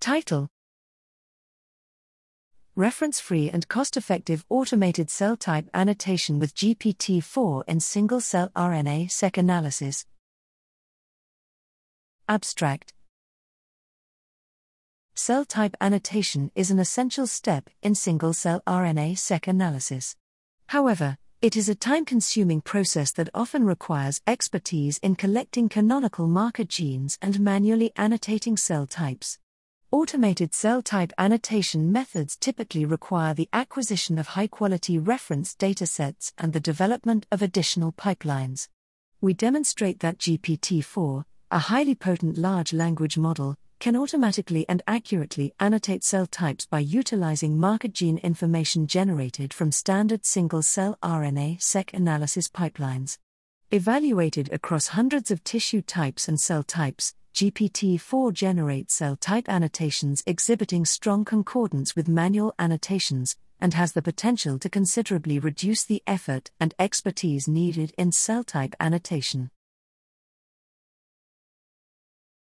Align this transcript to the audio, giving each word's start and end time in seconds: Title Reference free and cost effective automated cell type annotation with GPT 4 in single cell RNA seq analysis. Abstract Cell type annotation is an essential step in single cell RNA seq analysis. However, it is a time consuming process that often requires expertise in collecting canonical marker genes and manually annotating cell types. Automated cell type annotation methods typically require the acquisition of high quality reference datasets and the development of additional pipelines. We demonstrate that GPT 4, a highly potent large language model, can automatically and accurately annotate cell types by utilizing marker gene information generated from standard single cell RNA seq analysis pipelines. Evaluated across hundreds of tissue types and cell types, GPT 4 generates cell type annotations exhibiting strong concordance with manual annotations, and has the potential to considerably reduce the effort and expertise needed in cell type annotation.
Title 0.00 0.48
Reference 2.76 3.18
free 3.18 3.50
and 3.50 3.66
cost 3.66 3.96
effective 3.96 4.44
automated 4.48 5.10
cell 5.10 5.36
type 5.36 5.68
annotation 5.74 6.38
with 6.38 6.54
GPT 6.54 7.20
4 7.22 7.64
in 7.66 7.80
single 7.80 8.20
cell 8.20 8.50
RNA 8.54 9.10
seq 9.10 9.36
analysis. 9.36 10.06
Abstract 12.28 12.92
Cell 15.14 15.44
type 15.44 15.76
annotation 15.80 16.52
is 16.54 16.70
an 16.70 16.78
essential 16.78 17.26
step 17.26 17.68
in 17.82 17.96
single 17.96 18.32
cell 18.32 18.62
RNA 18.68 19.18
seq 19.18 19.48
analysis. 19.48 20.14
However, 20.68 21.18
it 21.42 21.56
is 21.56 21.68
a 21.68 21.74
time 21.74 22.04
consuming 22.04 22.60
process 22.60 23.10
that 23.12 23.30
often 23.34 23.64
requires 23.64 24.20
expertise 24.28 24.98
in 24.98 25.16
collecting 25.16 25.68
canonical 25.68 26.28
marker 26.28 26.64
genes 26.64 27.18
and 27.20 27.40
manually 27.40 27.90
annotating 27.96 28.56
cell 28.56 28.86
types. 28.86 29.40
Automated 29.90 30.52
cell 30.52 30.82
type 30.82 31.14
annotation 31.16 31.90
methods 31.90 32.36
typically 32.36 32.84
require 32.84 33.32
the 33.32 33.48
acquisition 33.54 34.18
of 34.18 34.28
high 34.28 34.46
quality 34.46 34.98
reference 34.98 35.54
datasets 35.54 36.30
and 36.36 36.52
the 36.52 36.60
development 36.60 37.24
of 37.32 37.40
additional 37.40 37.92
pipelines. 37.92 38.68
We 39.22 39.32
demonstrate 39.32 40.00
that 40.00 40.18
GPT 40.18 40.84
4, 40.84 41.24
a 41.50 41.58
highly 41.58 41.94
potent 41.94 42.36
large 42.36 42.74
language 42.74 43.16
model, 43.16 43.54
can 43.80 43.96
automatically 43.96 44.66
and 44.68 44.82
accurately 44.86 45.54
annotate 45.58 46.04
cell 46.04 46.26
types 46.26 46.66
by 46.66 46.80
utilizing 46.80 47.58
marker 47.58 47.88
gene 47.88 48.18
information 48.18 48.86
generated 48.86 49.54
from 49.54 49.72
standard 49.72 50.26
single 50.26 50.60
cell 50.60 50.98
RNA 51.02 51.62
seq 51.62 51.94
analysis 51.94 52.46
pipelines. 52.46 53.16
Evaluated 53.70 54.50
across 54.50 54.88
hundreds 54.88 55.30
of 55.30 55.44
tissue 55.44 55.82
types 55.82 56.26
and 56.26 56.40
cell 56.40 56.62
types, 56.62 57.14
GPT 57.34 58.00
4 58.00 58.32
generates 58.32 58.94
cell 58.94 59.14
type 59.14 59.46
annotations 59.46 60.22
exhibiting 60.26 60.86
strong 60.86 61.22
concordance 61.22 61.94
with 61.94 62.08
manual 62.08 62.54
annotations, 62.58 63.36
and 63.60 63.74
has 63.74 63.92
the 63.92 64.00
potential 64.00 64.58
to 64.58 64.70
considerably 64.70 65.38
reduce 65.38 65.84
the 65.84 66.02
effort 66.06 66.50
and 66.58 66.72
expertise 66.78 67.46
needed 67.46 67.92
in 67.98 68.10
cell 68.10 68.42
type 68.42 68.74
annotation. 68.80 69.50